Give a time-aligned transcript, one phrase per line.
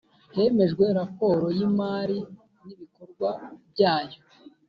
[0.35, 2.17] Hemejwe raporo y imari
[2.65, 3.29] n ibikorwa
[3.73, 4.19] bya yo